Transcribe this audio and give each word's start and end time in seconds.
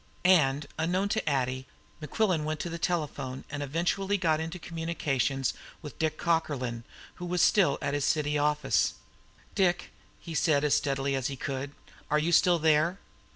And, 0.25 0.65
unknown 0.79 1.09
to 1.09 1.29
Addie, 1.29 1.67
Mequillen 2.01 2.43
went 2.43 2.59
to 2.61 2.71
the 2.71 2.79
telephone, 2.79 3.43
and 3.51 3.61
eventually 3.61 4.17
got 4.17 4.39
into 4.39 4.57
communication 4.57 5.43
with 5.83 5.99
Dick 5.99 6.17
Cockerlyne, 6.17 6.83
who 7.17 7.25
was 7.27 7.43
still 7.43 7.77
at 7.83 7.93
his 7.93 8.03
city 8.03 8.35
office. 8.35 8.95
"Dick!" 9.53 9.91
he 10.19 10.33
said 10.33 10.63
as 10.63 10.73
steadily 10.73 11.13
as 11.13 11.27
he 11.27 11.35
could. 11.35 11.73
"Are 12.09 12.17
you 12.17 12.31
still 12.31 12.57
there?" 12.57 12.97